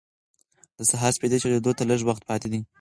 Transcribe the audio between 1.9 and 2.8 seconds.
وخت پاتې دی.